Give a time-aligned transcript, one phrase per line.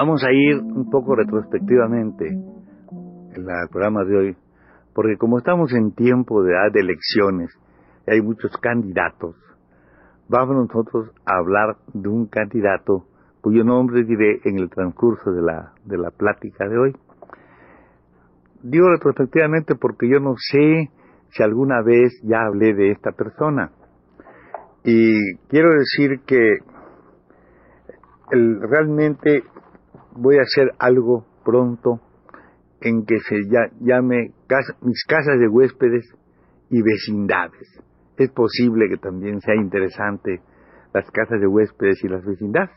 [0.00, 4.36] Vamos a ir un poco retrospectivamente en el programa de hoy,
[4.94, 7.50] porque como estamos en tiempo de, de elecciones,
[8.06, 9.36] y hay muchos candidatos,
[10.26, 13.08] vamos nosotros a hablar de un candidato
[13.42, 16.96] cuyo nombre diré en el transcurso de la, de la plática de hoy.
[18.62, 20.88] Digo retrospectivamente porque yo no sé
[21.28, 23.70] si alguna vez ya hablé de esta persona.
[24.82, 26.56] Y quiero decir que
[28.30, 29.44] el, realmente
[30.16, 32.00] voy a hacer algo pronto
[32.80, 33.36] en que se
[33.80, 34.32] llame
[34.82, 36.04] mis casas de huéspedes
[36.70, 37.80] y vecindades.
[38.16, 40.40] Es posible que también sea interesante
[40.92, 42.76] las casas de huéspedes y las vecindades.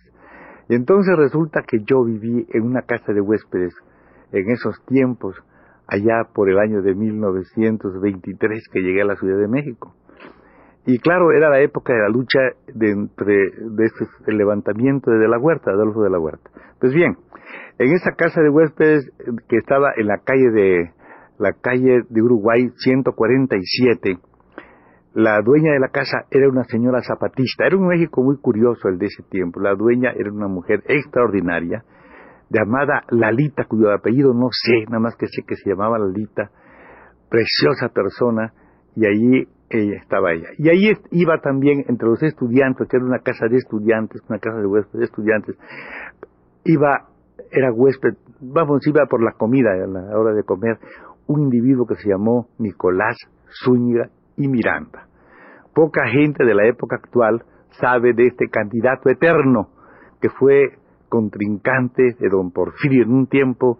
[0.69, 3.73] Y entonces resulta que yo viví en una casa de huéspedes
[4.31, 5.35] en esos tiempos,
[5.87, 9.93] allá por el año de 1923 que llegué a la Ciudad de México.
[10.85, 12.39] Y claro, era la época de la lucha
[12.73, 16.49] de entre de este, el levantamiento de, de la Huerta, Adolfo de la Huerta.
[16.83, 17.15] Pues bien,
[17.79, 19.09] en esa casa de huéspedes
[19.47, 20.91] que estaba en la calle de
[21.39, 24.17] la calle de Uruguay 147,
[25.13, 27.65] la dueña de la casa era una señora zapatista.
[27.65, 29.61] Era un México muy curioso el de ese tiempo.
[29.61, 31.85] La dueña era una mujer extraordinaria,
[32.49, 36.51] llamada Lalita, cuyo apellido no sé, nada más que sé que se llamaba Lalita,
[37.29, 38.51] preciosa persona,
[38.97, 40.49] y allí ella estaba ella.
[40.57, 44.57] Y ahí iba también entre los estudiantes, que era una casa de estudiantes, una casa
[44.57, 45.55] de huéspedes de estudiantes,
[46.65, 47.09] iba,
[47.51, 50.77] era huésped, vamos, iba por la comida, a la hora de comer,
[51.27, 53.15] un individuo que se llamó Nicolás
[53.63, 55.07] Zúñiga y Miranda.
[55.73, 57.43] Poca gente de la época actual
[57.79, 59.69] sabe de este candidato eterno
[60.21, 60.77] que fue
[61.09, 63.77] contrincante de don Porfirio en un tiempo,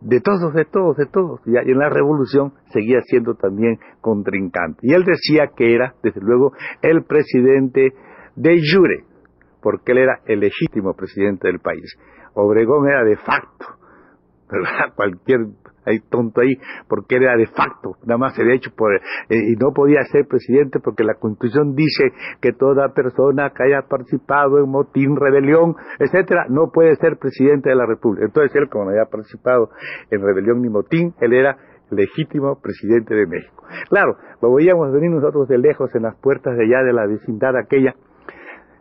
[0.00, 1.40] de todos, de todos, de todos.
[1.46, 4.78] Y en la revolución seguía siendo también contrincante.
[4.82, 6.52] Y él decía que era, desde luego,
[6.82, 7.92] el presidente
[8.36, 9.04] de jure,
[9.62, 11.98] porque él era el legítimo presidente del país.
[12.34, 13.66] Obregón era de facto,
[14.50, 14.92] ¿verdad?
[14.96, 15.46] Cualquier
[15.88, 16.54] hay tonto ahí,
[16.86, 20.80] porque era de facto, nada más era hecho por, eh, y no podía ser presidente
[20.80, 26.70] porque la Constitución dice que toda persona que haya participado en motín, rebelión, etcétera, no
[26.72, 28.26] puede ser presidente de la República.
[28.26, 29.70] Entonces él, como no había participado
[30.10, 31.56] en rebelión ni motín, él era
[31.90, 33.64] legítimo presidente de México.
[33.88, 37.56] Claro, lo veíamos venir nosotros de lejos en las puertas de allá de la vecindad
[37.56, 37.94] aquella,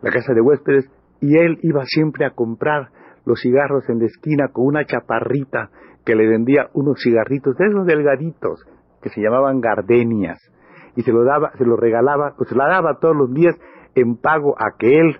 [0.01, 2.89] la casa de huéspedes, y él iba siempre a comprar
[3.25, 5.69] los cigarros en la esquina con una chaparrita
[6.05, 8.63] que le vendía unos cigarritos de esos delgaditos
[9.01, 10.39] que se llamaban gardenias
[10.95, 13.55] y se lo daba, se lo regalaba, pues se la daba todos los días
[13.95, 15.17] en pago a que él,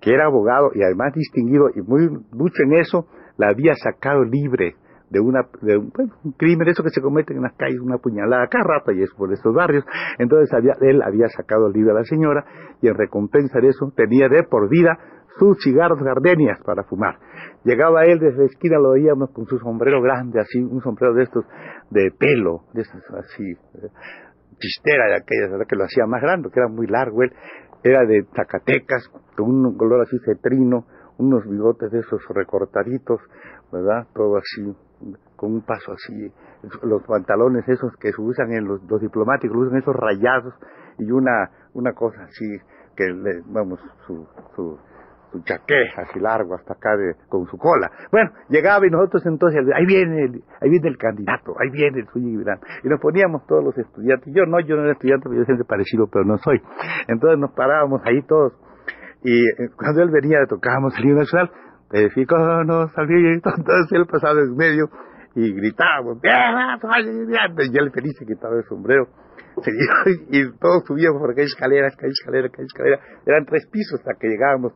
[0.00, 3.06] que era abogado y además distinguido y muy mucho en eso,
[3.36, 4.76] la había sacado libre
[5.10, 5.92] de una de un,
[6.36, 9.32] crimen, eso que se comete en las calles, una puñalada cada rato y es por
[9.32, 9.84] esos barrios.
[10.18, 12.44] Entonces había, él había sacado libre a la señora
[12.80, 14.98] y en recompensa de eso tenía de por vida
[15.38, 17.18] sus cigarros gardenias para fumar.
[17.64, 21.24] Llegaba él desde la esquina, lo veíamos con su sombrero grande, así, un sombrero de
[21.24, 21.44] estos
[21.90, 23.56] de pelo, de estos así,
[24.58, 25.66] chistera de aquellas, ¿verdad?
[25.68, 27.32] que lo hacía más grande, que era muy largo él,
[27.82, 30.86] era de Zacatecas, con un color así cetrino,
[31.18, 33.20] unos bigotes de esos recortaditos,
[33.72, 34.06] ¿verdad?
[34.14, 34.74] Todo así,
[35.36, 36.32] con un paso así,
[36.82, 40.54] los pantalones esos que se usan en los, diplomáticos, usan esos rayados
[40.98, 42.58] y una, una cosa así,
[42.96, 44.78] que le, vamos, su, su
[45.34, 45.42] su
[45.96, 47.90] así largo hasta acá de, con su cola.
[48.12, 52.08] Bueno, llegaba y nosotros entonces, ahí viene el, ahí viene el candidato, ahí viene el
[52.08, 52.40] suyo
[52.82, 54.32] y nos poníamos todos los estudiantes.
[54.32, 56.62] Yo no, yo no era estudiante, yo siempre parecido, pero no soy.
[57.08, 58.52] Entonces nos parábamos ahí todos
[59.24, 61.50] y eh, cuando él venía tocábamos el himno nacional,
[62.64, 64.88] no salía entonces él pasaba en medio
[65.34, 69.08] y gritábamos, y él feliz se quitaba el sombrero
[70.30, 74.28] y todos subíamos por aquella escalera, aquella escalera, aquella escalera, eran tres pisos hasta que
[74.28, 74.72] llegábamos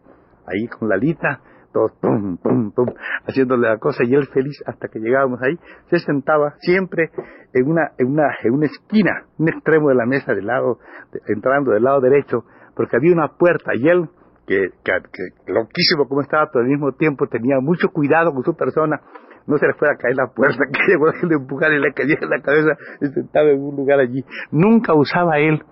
[0.47, 1.41] ahí con la lita,
[1.73, 2.87] todos pum, pum, pum,
[3.27, 5.59] haciéndole la cosa y él feliz hasta que llegábamos ahí,
[5.91, 7.11] se sentaba siempre
[7.53, 10.79] en una, en una, en una esquina, un extremo de la mesa del lado,
[11.27, 12.45] entrando del lado derecho,
[12.75, 14.09] porque había una puerta y él
[14.47, 19.01] que, que, loquísimo como estaba, pero al mismo tiempo tenía mucho cuidado con su persona,
[19.49, 22.17] no se le fuera a caer la puerta, que llegó a empujar y le caía
[22.21, 24.23] en la cabeza y sentaba en un lugar allí.
[24.53, 25.63] Nunca usaba él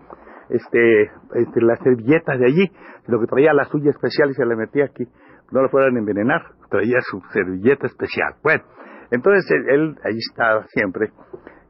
[0.49, 1.03] este,
[1.35, 2.73] este, las servilletas de allí,
[3.05, 5.05] sino que traía la suya especial y se la metía aquí,
[5.53, 8.35] no lo fueran a envenenar, traía su servilleta especial.
[8.43, 8.65] Bueno,
[9.11, 11.11] entonces él, allí estaba siempre,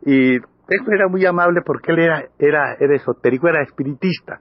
[0.04, 4.40] y esto era muy amable porque él era, era, era esotérico, era espiritista,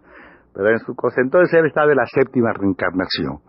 [0.54, 1.22] pero en su cosa.
[1.22, 3.40] Entonces él estaba de la séptima reencarnación.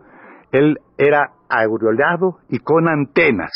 [0.51, 3.51] Él era aureolado y con antenas.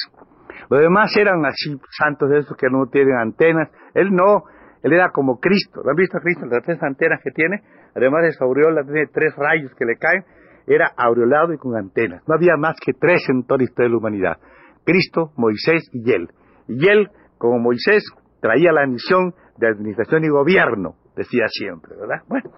[0.69, 3.69] Los demás eran así santos de esos que no tienen antenas.
[3.93, 4.43] Él no,
[4.83, 5.81] él era como Cristo.
[5.83, 6.45] ¿Lo han visto Cristo?
[6.45, 7.61] Las tres antenas que tiene,
[7.95, 10.23] además de su aureola, tiene tres rayos que le caen.
[10.67, 12.23] Era aureolado y con antenas.
[12.27, 14.37] No había más que tres en toda la historia de la humanidad.
[14.85, 16.29] Cristo, Moisés y él.
[16.67, 18.03] Y él, como Moisés,
[18.41, 22.23] traía la misión de administración y gobierno, decía siempre, ¿verdad?
[22.27, 22.51] Bueno,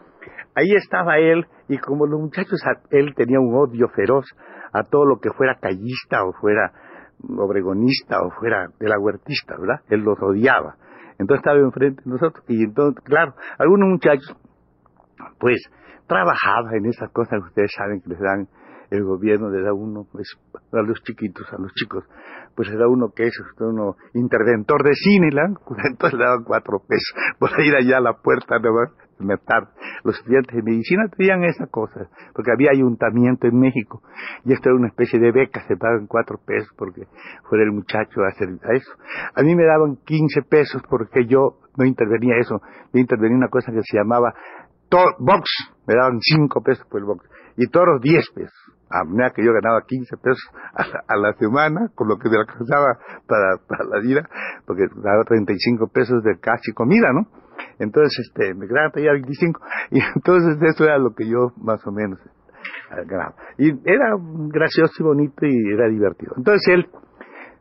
[0.55, 2.61] ahí estaba él y como los muchachos,
[2.91, 4.25] él tenía un odio feroz
[4.71, 6.71] a todo lo que fuera callista o fuera
[7.37, 9.81] obregonista o fuera de la huertista, ¿verdad?
[9.89, 10.75] Él los odiaba.
[11.19, 14.35] Entonces estaba enfrente de nosotros y entonces, claro, algunos muchachos,
[15.39, 15.61] pues,
[16.07, 18.47] trabajaban en esas cosas que ustedes saben que les dan
[18.93, 20.27] el gobierno le da uno pues,
[20.71, 22.03] a los chiquitos, a los chicos,
[22.55, 25.29] pues le da uno que es uno interventor de cine,
[25.89, 28.69] entonces le daban cuatro pesos por ir allá a la puerta de
[30.03, 34.01] Los estudiantes de medicina tenían esa cosa, porque había ayuntamiento en México,
[34.43, 37.07] y esto era una especie de beca, se pagan cuatro pesos porque
[37.49, 38.91] fuera el muchacho a hacer eso.
[39.35, 42.61] A mí me daban quince pesos porque yo no intervenía eso,
[42.93, 44.33] yo intervenía una cosa que se llamaba
[45.19, 45.49] box,
[45.87, 47.25] me daban cinco pesos por el box,
[47.57, 48.63] y todos diez pesos
[48.93, 50.43] a manera que yo ganaba 15 pesos
[50.75, 54.21] a la, semana, con lo que me alcanzaba para, para la vida,
[54.67, 57.25] porque daba 35 pesos de casi comida, ¿no?
[57.79, 59.61] Entonces, este, me quedaba ya 25,
[59.91, 63.33] y entonces eso era lo que yo más o menos eh, ganaba.
[63.57, 64.15] Y era
[64.49, 66.33] gracioso y bonito y era divertido.
[66.37, 66.87] Entonces él,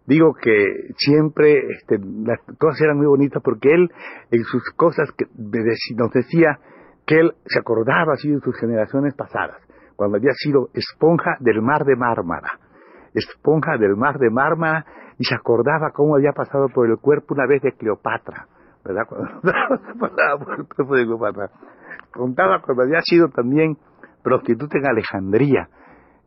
[0.06, 3.90] digo que siempre este, las cosas eran muy bonitas porque él,
[4.30, 5.24] en sus cosas, que
[5.96, 6.58] nos decía
[7.06, 9.56] que él se acordaba así de sus generaciones pasadas
[9.96, 12.58] cuando había sido esponja del mar de Mármara,
[13.14, 14.84] esponja del mar de Mármara,
[15.18, 18.46] y se acordaba cómo había pasado por el cuerpo una vez de Cleopatra,
[18.84, 19.02] ¿verdad?
[19.98, 21.50] Cuando por el cuerpo de Cleopatra.
[22.12, 23.76] Contaba cuando había sido también
[24.22, 25.68] prostituta en Alejandría,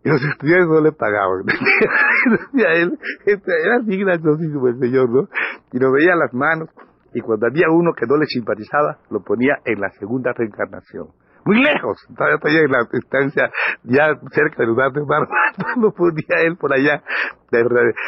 [0.04, 1.44] y los estudiantes no le pagaban.
[3.25, 5.27] Este, era así graciosísimo el señor, ¿no?
[5.74, 6.69] Y lo veía las manos,
[7.15, 11.07] y cuando había uno que no le simpatizaba, lo ponía en la segunda reencarnación
[11.45, 13.51] muy lejos, todavía estoy en la distancia,
[13.83, 15.27] ya cerca del lugar de Mar,
[15.77, 17.03] no podía él por allá.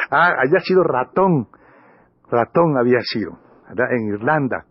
[0.10, 1.48] Ah, había sido ratón,
[2.32, 3.38] ratón había sido,
[3.70, 3.92] ¿verdad?
[3.92, 4.66] en Irlanda,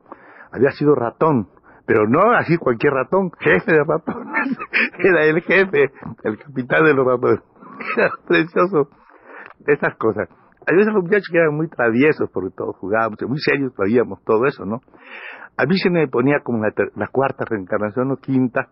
[0.50, 1.48] había sido ratón,
[1.86, 4.58] pero no así cualquier ratón, jefe de ratones,
[4.98, 5.92] era el jefe,
[6.24, 7.40] el capitán de los ratones,
[8.26, 8.88] precioso,
[9.64, 10.28] esas cosas.
[10.66, 14.46] A veces los muchachos que eran muy traviesos, porque todos jugábamos, muy serios, sabíamos todo
[14.46, 14.80] eso, ¿no?
[15.56, 18.68] A mí se me ponía como la, cuarta reencarnación o quinta,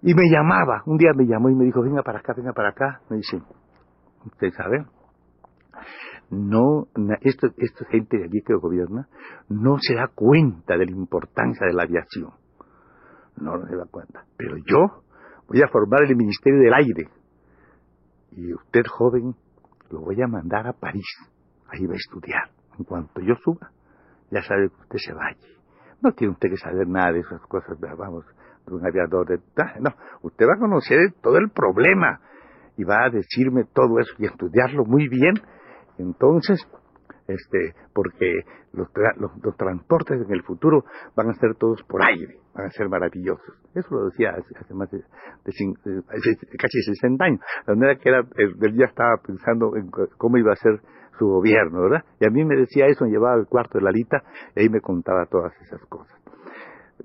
[0.00, 2.70] y me llamaba, un día me llamó y me dijo, venga para acá, venga para
[2.70, 3.00] acá.
[3.08, 3.40] Me dice,
[4.24, 4.84] usted sabe,
[6.30, 6.88] no,
[7.20, 9.06] esto, esta gente de allí que gobierna
[9.48, 12.30] no se da cuenta de la importancia de la aviación.
[13.36, 14.24] No, no se da cuenta.
[14.36, 15.02] Pero yo
[15.46, 17.08] voy a formar el Ministerio del Aire.
[18.32, 19.34] Y usted, joven,
[19.92, 21.06] lo voy a mandar a París.
[21.68, 22.50] Ahí va a estudiar.
[22.78, 23.70] En cuanto yo suba,
[24.30, 25.38] ya sabe que usted se vaya.
[26.00, 28.24] No tiene usted que saber nada de esas cosas, vamos,
[28.66, 29.38] de un aviador de...
[29.80, 29.90] No,
[30.22, 32.20] usted va a conocer todo el problema
[32.76, 35.34] y va a decirme todo eso y estudiarlo muy bien.
[35.98, 36.66] Entonces,
[37.32, 40.84] este, porque los, los, transportes en el futuro
[41.16, 43.54] van a ser todos por aire, van a ser maravillosos.
[43.74, 45.02] Eso lo decía hace, más de,
[46.58, 47.40] casi 60 años.
[47.66, 50.80] La manera que él ya estaba pensando en cómo iba a ser
[51.18, 52.04] su gobierno, ¿verdad?
[52.20, 54.22] Y a mí me decía eso, me llevaba al cuarto de Lalita
[54.56, 56.16] y ahí me contaba todas esas cosas.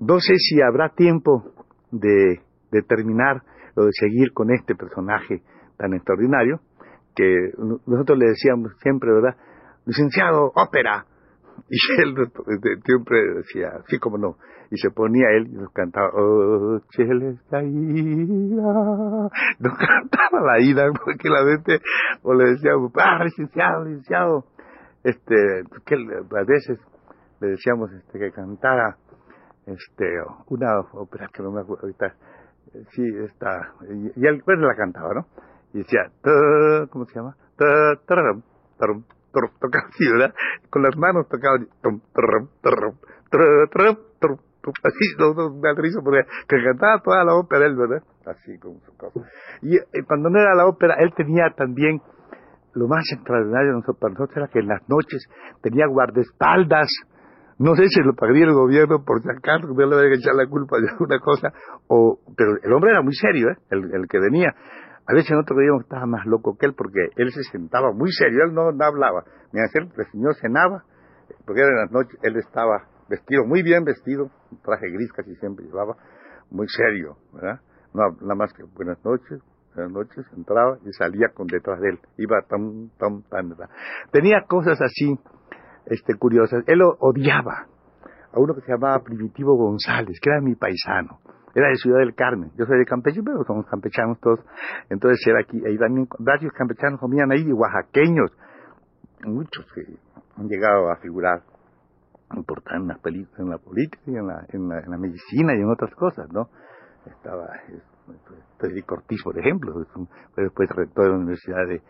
[0.00, 1.52] No sé si habrá tiempo
[1.90, 3.42] de, de terminar
[3.76, 5.42] o de seguir con este personaje
[5.76, 6.60] tan extraordinario
[7.14, 7.50] que
[7.86, 9.36] nosotros le decíamos siempre, ¿verdad?
[9.88, 11.06] Licenciado, ópera,
[11.70, 12.14] y él
[12.84, 14.36] siempre decía, sí, como no.
[14.70, 16.78] Y se ponía él y nos cantaba, oh,
[17.50, 18.72] la ira.
[19.58, 21.80] Nos cantaba la ira, porque la mente,
[22.22, 24.44] o le decíamos, ah, licenciado, licenciado.
[25.04, 25.34] Este,
[25.86, 26.78] que a veces
[27.40, 28.98] le decíamos este, que cantara
[29.64, 30.04] este,
[30.48, 32.14] una ópera que no me acuerdo ahorita.
[32.90, 35.26] Sí, esta, y, él, pues la cantaba, ¿no?
[35.72, 36.10] Y decía,
[36.90, 37.36] ¿cómo se llama?
[39.32, 40.34] Tocaba así, ¿verdad?
[40.70, 41.58] Con las manos tocaba
[44.84, 48.02] así, no, no, me porque que cantaba toda la ópera él, ¿verdad?
[48.26, 49.20] Así como su cosa.
[49.62, 52.00] Y eh, cuando no era la ópera, él tenía también,
[52.74, 55.26] lo más extraordinario para nosotros era que en las noches
[55.62, 56.88] tenía guardaespaldas,
[57.58, 60.34] no sé si lo pagaría el gobierno por si acaso, no le voy a echar
[60.34, 61.52] la culpa de alguna cosa,
[61.88, 63.56] o, pero el hombre era muy serio, ¿eh?
[63.70, 64.54] el, el que venía.
[65.08, 68.12] A veces nosotros veíamos que estaba más loco que él porque él se sentaba muy
[68.12, 69.24] serio, él no, no hablaba.
[69.52, 70.84] Mientras el señor cenaba,
[71.46, 75.34] porque era en las noches, él estaba vestido, muy bien vestido, un traje gris casi
[75.36, 75.96] siempre llevaba,
[76.50, 77.60] muy serio, ¿verdad?
[77.94, 79.40] No, nada más que buenas noches,
[79.74, 83.56] buenas noches, entraba y salía con detrás de él, iba tan, tan, tan,
[84.12, 85.18] Tenía cosas así,
[85.86, 86.64] este, curiosas.
[86.66, 87.66] Él odiaba
[88.30, 91.20] a uno que se llamaba Primitivo González, que era mi paisano.
[91.58, 92.52] Era de Ciudad del Carmen.
[92.56, 94.38] Yo soy de Campeche, pero somos campechanos todos.
[94.90, 98.30] Entonces era aquí, ahí también varios campechanos comían ahí, oaxaqueños,
[99.24, 99.82] muchos que
[100.36, 101.42] han llegado a figurar
[102.36, 105.92] importante en, las en la política y en la, en la, medicina y en otras
[105.96, 106.48] cosas, ¿no?
[107.06, 107.48] Estaba
[108.60, 109.84] Federico Ortiz, por ejemplo,
[110.34, 111.82] fue después rector de la Universidad de,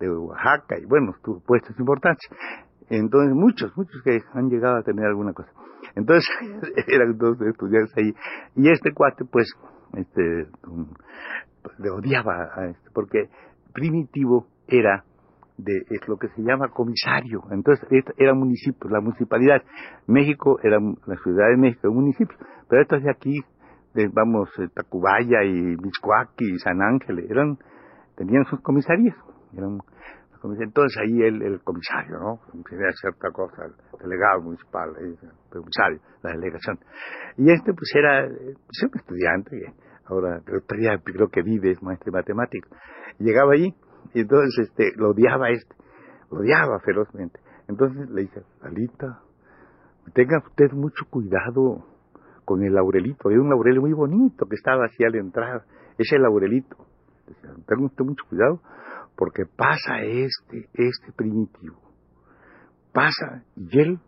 [0.00, 2.28] de Oaxaca y bueno, tuvo puestos importantes.
[2.90, 5.50] Entonces, muchos, muchos que han llegado a tener alguna cosa.
[5.94, 6.28] Entonces,
[6.88, 8.12] eran dos estudiantes ahí.
[8.56, 9.52] Y este cuate, pues,
[9.94, 10.46] este,
[11.62, 13.28] pues, le odiaba a este, porque
[13.72, 15.04] Primitivo era
[15.56, 17.42] de es lo que se llama comisario.
[17.50, 17.86] Entonces,
[18.16, 19.62] era municipio, la municipalidad.
[20.06, 22.36] México era la ciudad de México, un municipio.
[22.68, 23.40] Pero estos de aquí,
[23.94, 27.58] de, vamos, eh, Tacubaya y Miscuac y San Ángel, eran,
[28.16, 29.16] tenían sus comisarías.
[29.56, 29.78] Eran
[30.52, 32.40] entonces ahí el, el comisario, ¿no?
[32.68, 35.16] Quería cierta cosa, el delegado municipal, el
[35.48, 36.78] comisario, la delegación.
[37.38, 39.74] Y este pues era, pues, un estudiante,
[40.06, 40.60] ahora creo,
[41.02, 42.70] creo que vive, es maestro de matemáticas.
[43.18, 43.74] Llegaba allí
[44.12, 45.74] y entonces este, lo odiaba este,
[46.30, 47.40] lo odiaba ferozmente.
[47.66, 49.22] Entonces le dice, Alita,
[50.12, 51.86] tenga usted mucho cuidado
[52.44, 53.28] con el laurelito.
[53.28, 55.62] Había un laurel muy bonito que estaba así al entrar.
[55.96, 56.76] Ese laurelito.
[57.66, 58.60] tenga usted mucho cuidado
[59.16, 61.76] porque pasa este, este primitivo,
[62.92, 63.98] pasa y él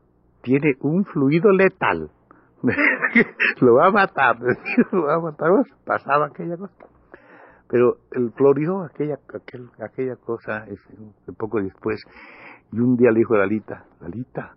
[0.42, 2.10] tiene un fluido letal,
[3.60, 4.36] lo va a matar,
[4.92, 5.50] lo va a matar,
[5.84, 6.86] pasaba aquella cosa.
[7.68, 10.64] Pero el floridó aquella, aquel, aquella cosa
[11.26, 12.00] un poco después,
[12.72, 14.54] y un día le dijo a Lalita, Lalita,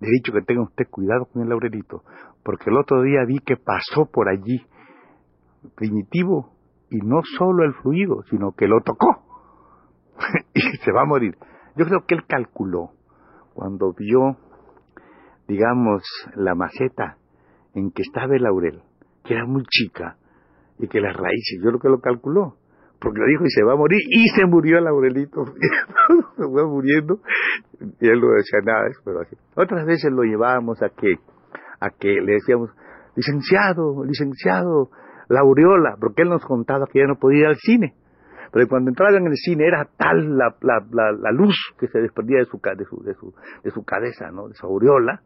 [0.00, 2.02] le he dicho que tenga usted cuidado con el laurelito,
[2.42, 4.64] porque el otro día vi que pasó por allí
[5.74, 6.56] primitivo,
[6.90, 9.25] y no solo el fluido, sino que lo tocó.
[10.54, 11.36] y se va a morir.
[11.76, 12.90] Yo creo que él calculó
[13.54, 14.36] cuando vio,
[15.48, 16.02] digamos,
[16.34, 17.16] la maceta
[17.74, 18.82] en que estaba el laurel,
[19.24, 20.16] que era muy chica,
[20.78, 22.56] y que las raíces, yo creo que lo calculó,
[23.00, 25.44] porque lo dijo y se va a morir, y se murió el laurelito,
[26.36, 27.20] se fue muriendo,
[28.00, 29.36] y él no decía nada, pero así.
[29.54, 31.16] Otras veces lo llevábamos a que,
[31.80, 32.70] a que le decíamos,
[33.14, 34.90] licenciado, licenciado,
[35.28, 35.42] la
[36.00, 37.94] porque él nos contaba que ya no podía ir al cine
[38.56, 42.58] pero cuando entraba en el cine era tal la, luz que se desprendía de su,
[42.58, 44.48] de su, de su, cabeza, ¿no?
[44.48, 45.20] de su aureola,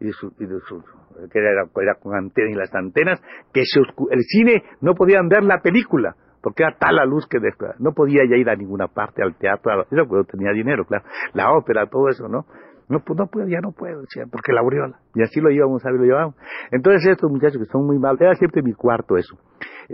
[0.00, 0.82] y de su, y de su
[1.30, 1.66] que era,
[2.00, 3.20] con antenas y las antenas,
[3.52, 7.36] que se el cine no podían ver la película, porque era tal la luz que
[7.80, 11.52] no podía ya ir a ninguna parte, al teatro, eso no tenía dinero, claro, la
[11.52, 12.46] ópera, todo eso, ¿no?
[12.88, 14.98] No, pues no puedo, ya no puedo, decía, porque la aureola.
[15.14, 16.34] Y así lo íbamos a ver, lo llevábamos.
[16.72, 19.36] Entonces estos muchachos que son muy malos, era siempre mi cuarto eso.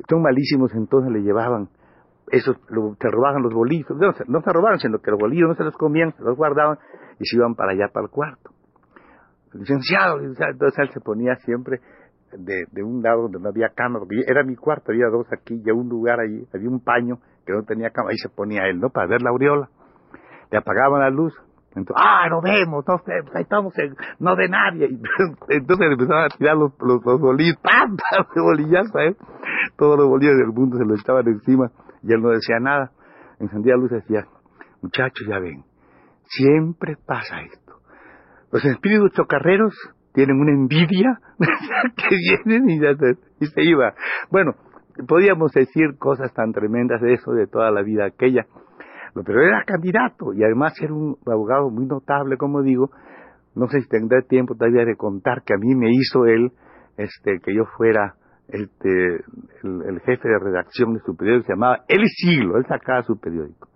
[0.09, 1.69] Son malísimos, entonces le llevaban
[2.31, 3.89] esos se robaban los bolillos,
[4.29, 6.79] no, se robaban, sino que los bolillos no se los comían, se los guardaban
[7.19, 8.51] y se iban para allá, para el cuarto.
[9.53, 11.81] Licenciado, entonces él se ponía siempre
[12.33, 15.71] de, de un lado donde no había cama, era mi cuarto, había dos aquí y
[15.71, 18.91] un lugar allí, había un paño que no tenía cama, ahí se ponía él, ¿no?
[18.91, 19.69] Para ver la aureola.
[20.51, 21.33] Le apagaban la luz,
[21.75, 23.75] entonces, ah, no vemos, no vemos, ahí estamos,
[24.19, 24.89] no de nadie.
[25.49, 27.97] entonces empezaban a tirar los, los, los bolillos, ¡pam!
[28.35, 28.91] bolillas.
[29.77, 31.71] Todos los bolillos del mundo se lo echaban encima
[32.07, 32.93] y él no decía nada.
[33.41, 34.27] Encendía luz y decía,
[34.81, 35.65] muchachos, ya ven,
[36.25, 37.81] siempre pasa esto.
[38.53, 39.75] Los espíritus chocarreros
[40.15, 41.21] tienen una envidia
[41.97, 42.81] que vienen y,
[43.41, 43.95] y se iba.
[44.31, 44.55] Bueno,
[45.07, 48.47] podíamos decir cosas tan tremendas de eso, de toda la vida aquella.
[49.25, 52.91] Pero era candidato y además era un abogado muy notable, como digo.
[53.55, 56.53] No sé si tendré tiempo todavía de contar que a mí me hizo él
[56.99, 58.15] este, que yo fuera
[58.49, 59.25] este,
[59.63, 63.69] el, jefe de redacción de su periódico se llamaba El Siglo, él sacaba su periódico,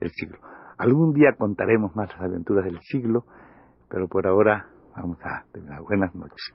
[0.00, 0.38] El Siglo.
[0.78, 3.24] Algún día contaremos más las aventuras del siglo,
[3.90, 5.82] pero por ahora vamos a terminar.
[5.82, 6.54] Buenas noches.